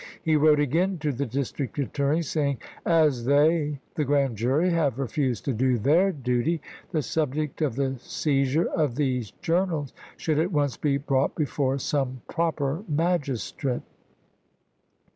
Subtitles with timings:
[0.23, 2.57] He wrote again to the district attorney, saying,"
[3.07, 6.59] As they [the grand jury] have refused to do their duty,
[6.91, 12.21] the subject of the seizure of these journals should at once be brought before some
[12.27, 13.83] proper magistrate."